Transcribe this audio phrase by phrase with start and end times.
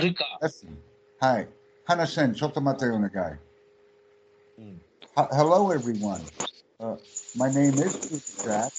[0.00, 0.38] るか。
[0.42, 0.76] Lesson.
[1.20, 1.48] Hi.
[1.86, 3.38] Hana-sen, ちょっと待ってお願い。
[4.58, 4.80] うん。
[5.18, 6.20] H- Hello, everyone.
[6.78, 6.96] Uh,
[7.36, 8.72] my name is Bruce Jack.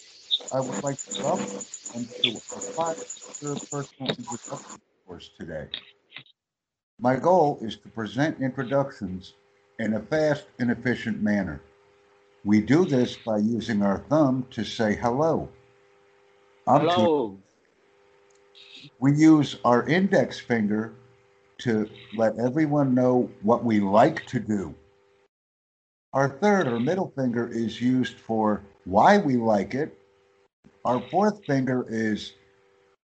[0.51, 5.67] I would like to welcome you to a five-year personal introduction course today.
[6.99, 9.33] My goal is to present introductions
[9.79, 11.61] in a fast and efficient manner.
[12.45, 15.49] We do this by using our thumb to say hello.
[16.67, 17.37] I'm Tu- Hello.
[18.99, 20.93] we use our index finger
[21.58, 24.74] to let everyone know what we like to do.
[26.12, 29.98] Our third or middle finger is used for why we like it.
[30.84, 32.34] Our fourth finger is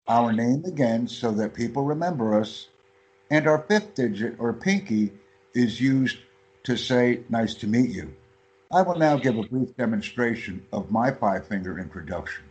[0.08, 2.68] our name again so that people remember us.
[3.30, 5.12] And our fifth digit or pinky
[5.54, 6.18] is used
[6.64, 8.14] to say, nice to meet you.
[8.72, 12.44] I will now give a brief demonstration of my five finger introduction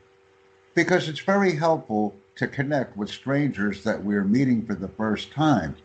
[0.74, 5.76] because it's very helpful to connect with strangers that we're meeting for the first time.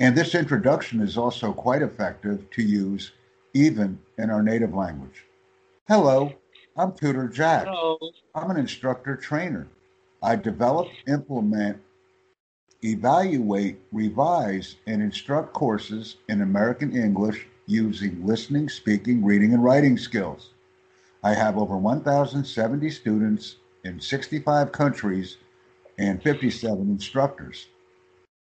[0.00, 3.12] And this introduction is also quite effective to use
[3.54, 5.26] even in our native language.
[5.86, 6.32] Hello,
[6.76, 7.66] I'm Tutor Jack.
[7.66, 7.98] Hello.
[8.34, 9.68] I'm an instructor trainer.
[10.22, 11.78] I develop, implement,
[12.82, 20.50] evaluate, revise, and instruct courses in American English using listening, speaking, reading, and writing skills.
[21.22, 25.36] I have over 1,070 students in 65 countries
[25.98, 27.66] and 57 instructors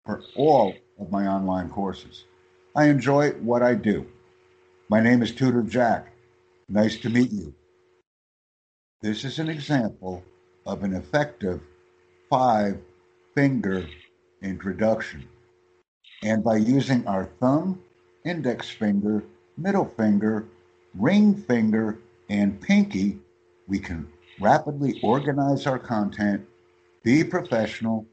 [0.05, 2.25] for all of my online courses.
[2.75, 4.07] I enjoy what I do.
[4.89, 6.13] My name is Tutor Jack.
[6.69, 7.55] Nice to meet you.
[9.01, 10.25] This is an example
[10.67, 11.61] of an effective
[12.29, 12.79] five
[13.35, 13.87] finger
[14.43, 15.27] introduction.
[16.23, 17.81] And by using our thumb,
[18.25, 19.25] index finger,
[19.57, 20.47] middle finger,
[20.95, 23.19] ring finger, and pinky,
[23.67, 24.09] we can
[24.41, 26.45] rapidly organize our content,
[27.05, 28.07] be professional,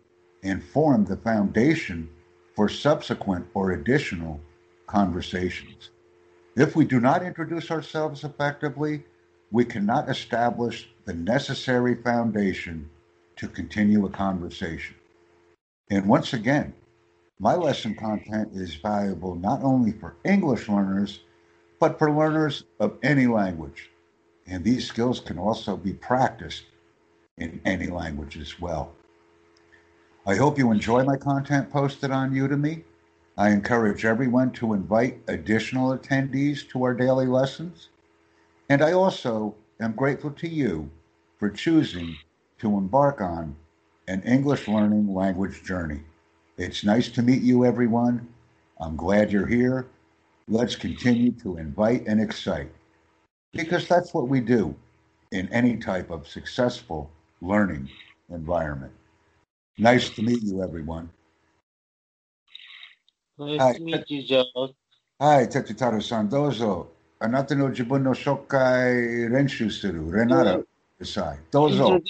[0.44, 2.10] and form the foundation
[2.56, 4.40] for subsequent or additional
[4.88, 5.90] conversations.
[6.56, 9.04] If we do not introduce ourselves effectively,
[9.52, 12.90] we cannot establish the necessary foundation
[13.36, 14.96] to continue a conversation.
[15.90, 16.74] And once again,
[17.40, 21.20] my lesson content is valuable not only for English learners,
[21.80, 23.90] but for learners of any language.
[24.48, 26.64] And these skills can also be practiced
[27.38, 28.94] in any language as well.
[30.28, 32.82] I hope you enjoy my content posted on Udemy.
[33.38, 37.90] I encourage everyone to invite additional attendees to our daily lessons.
[38.68, 40.90] And I also am grateful to you
[41.38, 42.16] for choosing
[42.58, 43.56] to embark on
[44.08, 46.02] an English learning language journey.
[46.58, 48.28] It's nice to meet you, everyone.
[48.82, 49.86] I'm glad you're here.
[50.48, 52.72] Let's continue to invite and excite
[53.52, 54.74] because that's what we do
[55.32, 57.12] in any type of successful
[57.42, 57.92] learning
[58.32, 58.92] environment.
[59.78, 61.10] Nice to meet you, everyone.
[63.38, 63.74] Nice Hi.
[63.74, 64.70] to meet you, Joe.
[65.20, 66.88] Hi, Tetsutaro san dozo.
[67.22, 70.10] Anata no jibun no shokai renshu suru.
[70.10, 70.64] Renata
[71.00, 71.40] desai.
[71.52, 72.02] Dozo.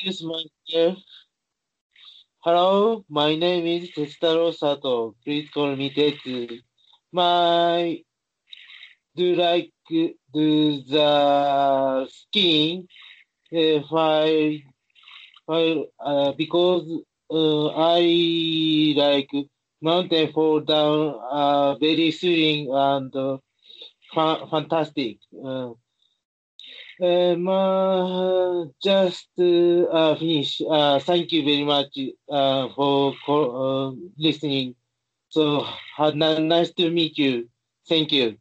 [2.44, 5.16] Hello, my name is Tetsutaro Sato.
[5.24, 6.60] Please call me Tetsu.
[7.12, 8.04] My
[9.16, 12.88] do like do the skiing
[13.52, 14.58] uh, while,
[15.48, 19.30] while uh, because uh, I like
[19.82, 23.38] mountain fall down uh, very thrilling and uh,
[24.14, 25.18] fa- fantastic.
[25.44, 25.74] Uh,
[27.02, 30.62] um, uh, just uh, uh, finish.
[30.70, 31.98] Uh, thank you very much
[32.30, 34.76] uh, for co- uh, listening.
[35.30, 35.66] So
[36.00, 37.50] uh, nice to meet you.
[37.90, 38.38] Thank you.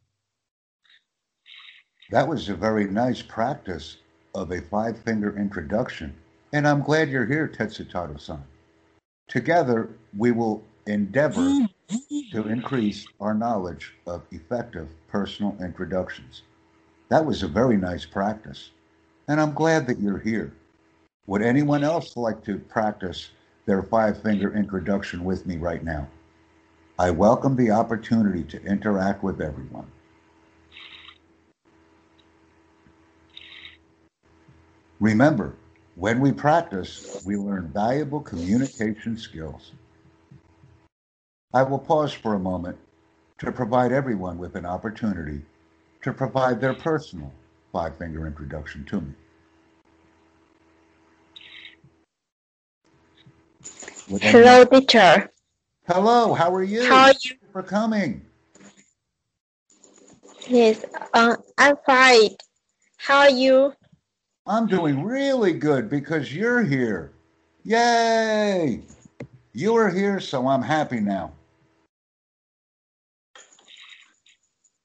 [2.11, 3.97] That was a very nice practice
[4.33, 6.15] of a five finger introduction.
[6.53, 8.43] And I'm glad you're here, Tetsutaro san.
[9.27, 12.31] Together, we will endeavor mm-hmm.
[12.31, 16.43] to increase our knowledge of effective personal introductions.
[17.09, 18.71] That was a very nice practice.
[19.27, 20.53] And I'm glad that you're here.
[21.27, 23.29] Would anyone else like to practice
[23.65, 26.07] their five finger introduction with me right now?
[26.99, 29.87] I welcome the opportunity to interact with everyone.
[34.99, 35.55] Remember,
[35.95, 39.71] when we practice, we learn valuable communication skills.
[41.53, 42.77] I will pause for a moment
[43.39, 45.41] to provide everyone with an opportunity
[46.01, 47.31] to provide their personal
[47.71, 49.13] five finger introduction to me.
[54.09, 55.29] Anyone- Hello, teacher.
[55.87, 56.85] Hello, how are you?
[56.85, 57.13] How are you?
[57.13, 58.25] Thank you for coming.
[60.47, 60.83] Yes,
[61.13, 62.35] uh, I'm fine.
[62.97, 63.73] How are you?
[64.47, 67.11] I'm doing really good because you're here.
[67.63, 68.81] Yay!
[69.53, 71.31] You are here, so I'm happy now.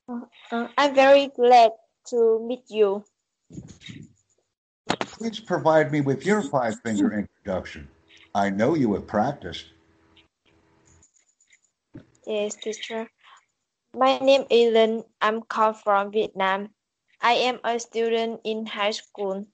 [0.08, 0.20] Uh,
[0.50, 1.72] uh, I'm very glad
[2.06, 3.04] to meet you.
[4.88, 7.86] Please provide me with your five finger introduction.
[8.34, 9.66] I know you have practiced.
[12.26, 13.10] Yes, teacher.
[13.94, 15.04] My name is Lin.
[15.20, 16.70] I'm come from Vietnam.
[17.22, 19.46] I am a student in high school.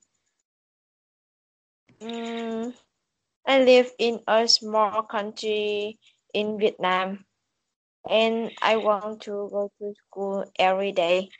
[2.00, 2.74] Mm,
[3.46, 5.98] I live in a small country
[6.34, 7.26] in Vietnam,
[8.08, 11.30] and I want to go to school every day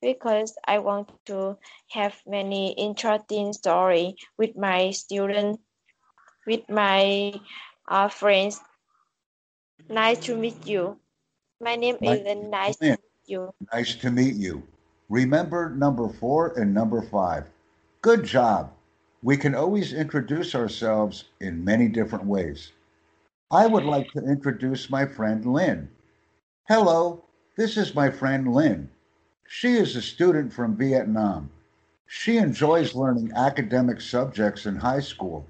[0.00, 1.58] because I want to
[1.90, 5.62] have many interesting story with my students,
[6.46, 7.32] with my
[7.88, 8.60] uh, friends.
[9.88, 10.98] Nice to meet you.
[11.60, 12.50] My name My- is.
[12.50, 13.54] Nice to meet you.
[13.72, 14.71] Nice to meet you.
[15.12, 17.44] Remember number four and number five.
[18.00, 18.72] Good job.
[19.22, 22.72] We can always introduce ourselves in many different ways.
[23.50, 25.90] I would like to introduce my friend Lynn.
[26.66, 27.22] Hello,
[27.58, 28.88] this is my friend Lynn.
[29.46, 31.50] She is a student from Vietnam.
[32.06, 35.44] She enjoys learning academic subjects in high school,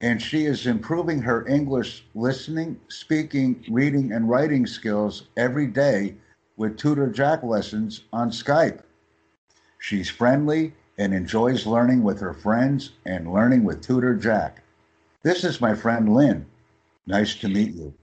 [0.00, 6.16] and she is improving her English listening, speaking, reading, and writing skills every day
[6.56, 8.80] with Tutor Jack lessons on Skype.
[9.86, 14.64] She's friendly and enjoys learning with her friends and learning with Tutor Jack.
[15.22, 16.44] This is my friend Lynn.
[17.06, 17.94] Nice to meet you.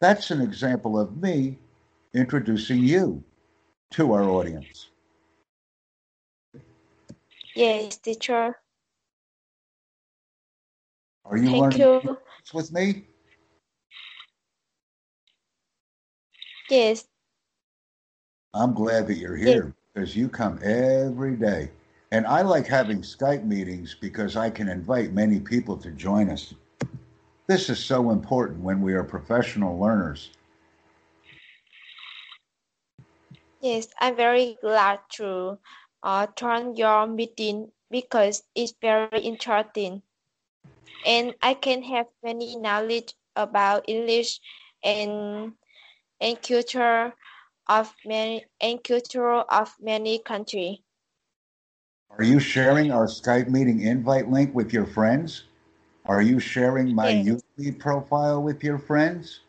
[0.00, 1.58] That's an example of me
[2.12, 3.24] introducing you
[3.90, 4.90] to our audience.
[7.56, 8.56] Yes, teacher.
[11.24, 12.18] Are you Thank learning you.
[12.52, 13.02] With me?
[16.70, 17.04] Yes,
[18.54, 21.70] I'm glad that you're here because you come every day.
[22.10, 26.54] And I like having Skype meetings because I can invite many people to join us.
[27.46, 30.30] This is so important when we are professional learners.
[33.60, 35.58] yes, I'm very glad to
[36.02, 40.02] uh, join your meeting because it's very interesting.
[41.06, 44.40] And I can have many knowledge about English
[44.82, 45.54] and
[46.20, 47.14] and culture
[47.68, 50.82] of many and culture of many country.
[52.10, 55.44] Are you sharing our Skype meeting invite link with your friends?
[56.06, 57.26] Are you sharing my Yes.
[57.58, 59.40] YouTube profile with your friends?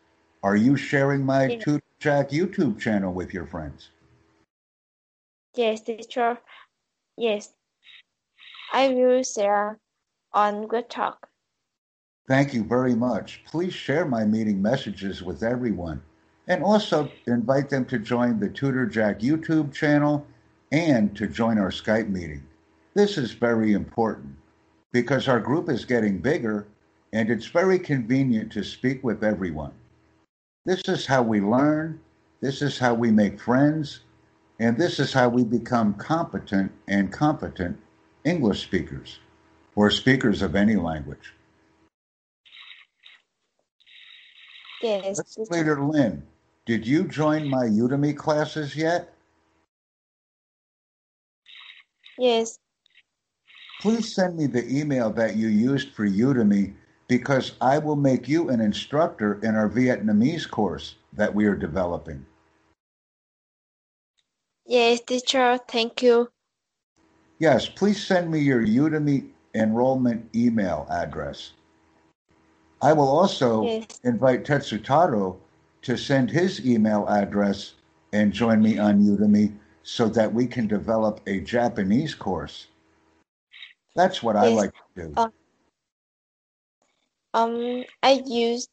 [0.42, 1.64] Are you sharing my Yes.
[1.64, 3.90] Tutor Jack YouTube channel with your friends?
[5.56, 6.38] Yes, teacher.
[7.18, 7.54] Yes,
[8.74, 9.80] I will share
[10.34, 11.30] on Good Talk.
[12.28, 13.44] Thank you very much.
[13.46, 16.02] Please share my meeting messages with everyone
[16.48, 20.26] and also invite them to join the Tutor Jack YouTube channel
[20.72, 22.44] and to join our Skype meeting.
[22.94, 24.36] This is very important
[24.92, 26.68] because our group is getting bigger
[27.14, 29.72] and it's very convenient to speak with everyone.
[30.66, 32.00] This is how we learn,
[32.42, 34.02] this is how we make friends,
[34.60, 37.78] and this is how we become competent and competent
[38.24, 39.20] English speakers
[39.76, 41.34] or speakers of any language.
[44.82, 45.50] Yes, Let's.
[45.50, 46.24] Leader Lynn,
[46.66, 49.14] did you join my Udemy classes yet?
[52.18, 52.60] Yes,
[53.82, 56.74] Please send me the email that you used for Udemy
[57.08, 62.26] because I will make you an instructor in our Vietnamese course that we are developing.
[64.66, 65.60] yes, teacher.
[65.68, 66.30] Thank you.
[67.38, 71.52] Yes, please send me your Udemy enrollment email address.
[72.82, 75.38] I will also Yes, invite Tetsutaro
[75.86, 77.76] to send his email address
[78.12, 82.68] and join me on Udemy so that we can develop a Japanese course.
[83.96, 85.14] That's what I like to do.
[85.16, 85.30] Uh,
[87.36, 88.68] um, I use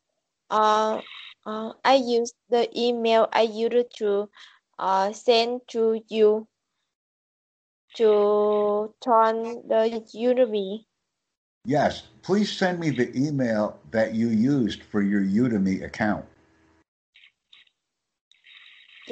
[0.50, 1.02] uh,
[1.44, 4.30] uh, I use the email I used to
[4.78, 6.48] uh send to you
[7.96, 10.86] to turn the Udemy.
[11.66, 16.24] Yes, please send me the email that you used for your Udemy account.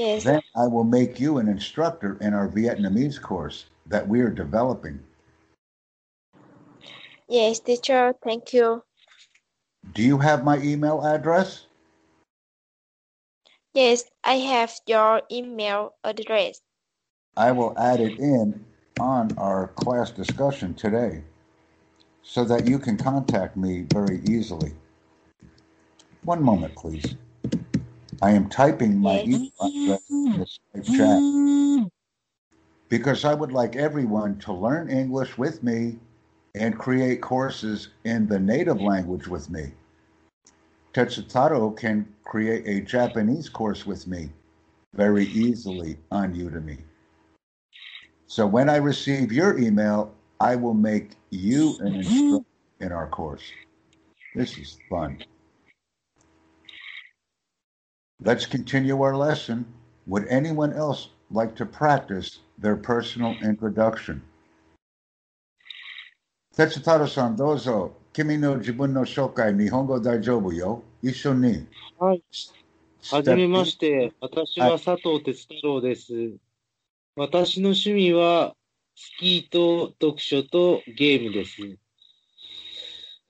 [0.00, 4.30] Yes, Then I will make you an instructor in our Vietnamese course that we are
[4.30, 4.99] developing.
[7.28, 8.14] yes, teacher.
[8.25, 8.83] Thank you.
[9.92, 11.66] Do you have my email address?
[13.75, 16.62] Yes, I have your email address.
[17.37, 18.64] I will add it in
[18.99, 21.25] on our class discussion today
[22.23, 24.73] so that you can contact me very easily.
[26.25, 27.16] One moment, please.
[28.22, 31.90] I am typing my email address in the Skype chat mm.
[32.88, 35.96] because I would like everyone to learn English with me
[36.54, 39.72] and create courses in the native language with me.
[40.92, 44.30] Tetsutaro can create a Japanese course with me,
[44.94, 46.78] very easily on Udemy.
[48.26, 52.00] So when I receive your email, I will make you an mm-hmm.
[52.00, 52.46] instructor
[52.80, 53.42] in our course.
[54.34, 55.22] This is fun.
[58.22, 59.64] Let's continue our lesson.
[60.06, 64.20] Would anyone else like to practice their personal introduction?
[66.54, 67.94] 哲太郎さん、どうぞ。
[68.12, 70.82] 君の自分の紹介、日本語大丈夫よ。
[71.02, 71.66] 一緒に。
[71.98, 72.22] はい。
[73.10, 74.12] はじめまして。
[74.20, 76.12] 私は佐藤哲太郎です。
[77.16, 78.54] 私の趣味は、
[78.96, 81.56] スキーと読書とゲームです。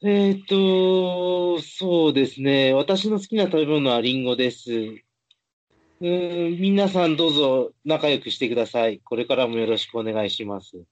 [0.03, 2.73] えっ、と、そうですね。
[2.73, 4.71] 私の好きな食べ物はリンゴです。
[4.73, 9.01] うん、皆さんどうぞ仲良くしてください。
[9.05, 10.83] これからもよろしくお願いします。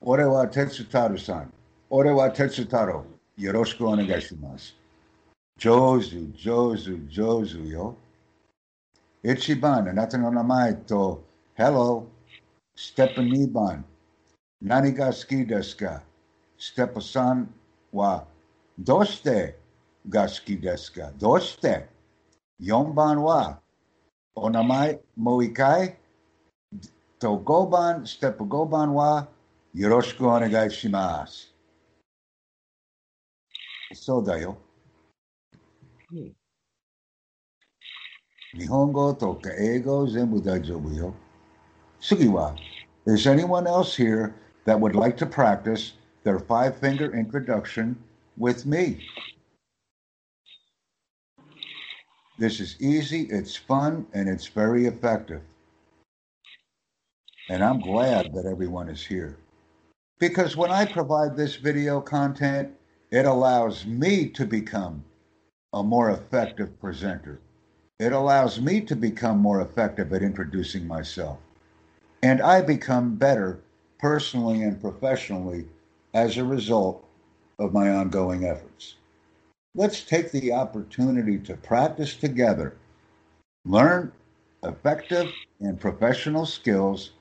[0.00, 1.52] 俺は哲太郎さん。
[1.90, 3.04] 俺は哲太郎。
[3.36, 4.76] よろしくお願いします。
[5.58, 6.06] 上手、
[6.40, 7.96] 上手、上手よ。
[9.24, 11.24] 一番、あなたの名前と、
[11.56, 12.04] Hello、
[12.76, 13.84] ステップ2番。
[14.62, 16.04] 何が好きですか？
[16.56, 17.46] ステップ3
[17.92, 18.26] は、
[18.78, 19.58] どうして
[20.08, 21.10] が好きですか？
[21.18, 21.88] どうして
[22.60, 23.60] ?4 番は、
[24.34, 25.98] お名前もう一回。
[27.18, 29.28] と5番、ステップ5番は、
[29.74, 31.52] よろしくお願いします。
[33.94, 34.56] そうだよ。
[36.12, 36.34] うん
[38.54, 41.14] 日本語とか英語全部大丈夫よ。
[42.00, 42.56] 次は、
[43.06, 44.32] Is anyone else here
[44.64, 45.97] that would like to practice
[46.28, 47.96] their five finger introduction
[48.36, 49.00] with me?
[52.38, 55.40] This is easy, it's fun, and it's very effective.
[57.48, 59.38] And I'm glad that everyone is here.
[60.18, 62.74] Because when I provide this video content,
[63.10, 65.02] it allows me to become
[65.72, 67.40] a more effective presenter.
[67.98, 71.38] It allows me to become more effective at introducing myself.
[72.22, 73.60] And I become better
[73.98, 75.64] personally and professionally
[76.14, 77.04] as a result
[77.58, 78.96] of my ongoing efforts.
[79.74, 82.76] Let's take the opportunity to practice together,
[83.64, 84.12] learn
[84.64, 87.12] effective and professional skills,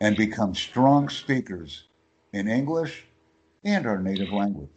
[0.00, 1.84] and become strong speakers
[2.32, 3.04] in English
[3.64, 4.68] and our native language.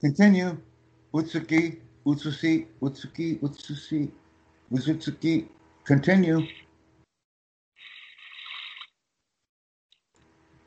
[0.00, 0.58] Continue.
[1.14, 4.10] Utsuki, Utsushi, Utsuki, Utsushi,
[4.72, 5.48] Uzutsuki.
[5.84, 6.46] Continue.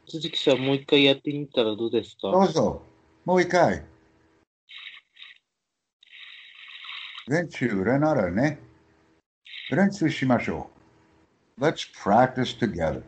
[0.06, 2.82] 鈴木さん、もう一回やってみたらどうですかどうぞ。
[3.24, 3.84] もう一回。
[7.28, 8.58] 練習れならね。
[9.70, 10.70] 練習しましょ
[11.58, 11.60] う。
[11.60, 13.02] Let's practice together.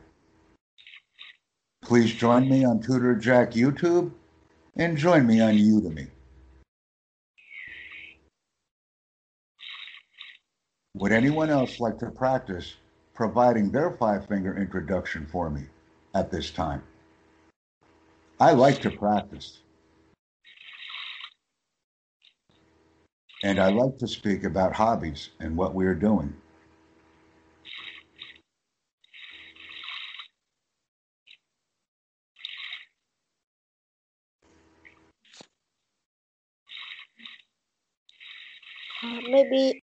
[1.82, 4.12] Please join me on Tutor Jack YouTube
[4.76, 6.08] and join me on Udemy.
[10.94, 12.76] Would anyone else like to practice
[13.14, 15.64] providing their five finger introduction for me
[16.13, 16.83] At this time?
[18.39, 19.59] I like to practice.
[23.43, 26.33] And I like to speak about hobbies and what we're doing.
[39.03, 39.75] Uh, maybe